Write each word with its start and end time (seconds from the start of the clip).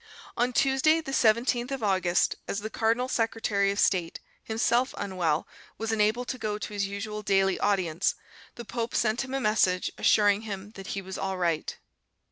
On 0.35 0.51
Tuesday, 0.51 0.99
the 0.99 1.11
17th 1.11 1.69
of 1.69 1.83
August, 1.83 2.33
as 2.47 2.61
the 2.61 2.71
Cardinal 2.71 3.07
Secretary 3.07 3.69
of 3.69 3.79
State, 3.79 4.19
himself 4.41 4.95
unwell, 4.97 5.47
was 5.77 5.91
unable 5.91 6.25
to 6.25 6.39
go 6.39 6.57
to 6.57 6.73
his 6.73 6.87
usual 6.87 7.21
daily 7.21 7.59
audience, 7.59 8.15
the 8.55 8.65
pope 8.65 8.95
sent 8.95 9.23
him 9.23 9.35
a 9.35 9.39
message 9.39 9.91
assuring 9.99 10.41
him 10.41 10.71
that 10.71 10.87
he 10.97 11.03
was 11.03 11.19
all 11.19 11.37
right. 11.37 11.77